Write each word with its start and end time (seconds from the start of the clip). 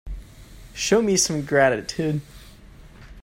Show 0.73 1.03
me 1.03 1.15
some 1.15 1.45
gratitude. 1.45 2.21